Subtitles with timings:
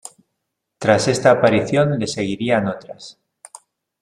[0.79, 3.19] Tras esta aparición le seguirían otras.